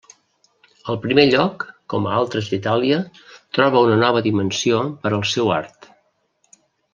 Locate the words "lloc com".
1.33-2.07